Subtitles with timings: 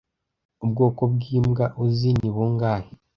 [0.63, 2.89] Ubwoko bwimbwa uzi ni bungahe